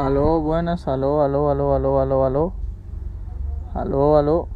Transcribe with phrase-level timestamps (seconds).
[0.00, 2.52] Aló, buenas, aló, aló, aló, aló, aló, aló.
[3.74, 4.48] Aló, aló.